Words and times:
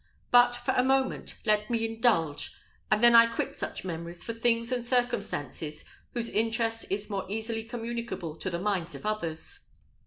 But 0.31 0.55
for 0.55 0.71
a 0.73 0.81
moment, 0.83 1.37
let 1.45 1.69
me 1.69 1.85
indulge, 1.85 2.55
and 2.89 3.03
then 3.03 3.13
I 3.13 3.27
quit 3.27 3.59
such 3.59 3.85
memories 3.85 4.23
for 4.23 4.33
things 4.33 4.71
and 4.71 4.83
circumstances 4.83 5.85
whose 6.15 6.27
interest 6.29 6.85
is 6.89 7.07
more 7.11 7.29
easily 7.29 7.63
communicable 7.63 8.35
to 8.37 8.49
the 8.49 8.57
minds 8.57 8.95
of 8.95 9.05
others. 9.05 9.59